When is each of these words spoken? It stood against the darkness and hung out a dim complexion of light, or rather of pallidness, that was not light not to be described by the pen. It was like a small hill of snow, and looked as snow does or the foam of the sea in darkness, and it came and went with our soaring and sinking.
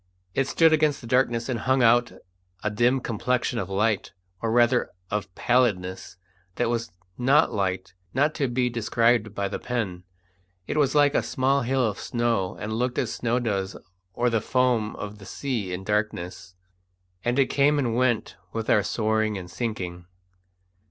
It 0.33 0.47
stood 0.47 0.73
against 0.73 0.99
the 1.01 1.05
darkness 1.05 1.47
and 1.47 1.59
hung 1.59 1.83
out 1.83 2.11
a 2.63 2.71
dim 2.71 3.01
complexion 3.01 3.59
of 3.59 3.69
light, 3.69 4.13
or 4.41 4.49
rather 4.51 4.89
of 5.11 5.31
pallidness, 5.35 6.17
that 6.55 6.71
was 6.71 6.91
not 7.19 7.53
light 7.53 7.93
not 8.11 8.33
to 8.33 8.47
be 8.47 8.67
described 8.67 9.35
by 9.35 9.47
the 9.47 9.59
pen. 9.59 10.03
It 10.65 10.77
was 10.77 10.95
like 10.95 11.13
a 11.13 11.21
small 11.21 11.61
hill 11.61 11.85
of 11.87 11.99
snow, 11.99 12.57
and 12.59 12.73
looked 12.73 12.97
as 12.97 13.13
snow 13.13 13.37
does 13.37 13.77
or 14.15 14.31
the 14.31 14.41
foam 14.41 14.95
of 14.95 15.19
the 15.19 15.25
sea 15.27 15.71
in 15.71 15.83
darkness, 15.83 16.55
and 17.23 17.37
it 17.37 17.51
came 17.51 17.77
and 17.77 17.95
went 17.95 18.37
with 18.53 18.71
our 18.71 18.81
soaring 18.81 19.37
and 19.37 19.51
sinking. 19.51 20.07